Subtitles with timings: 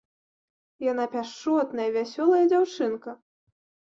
[0.91, 3.15] Яна пяшчотная, вясёлая дзяўчынка.